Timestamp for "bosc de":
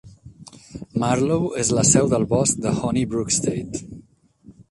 2.33-2.73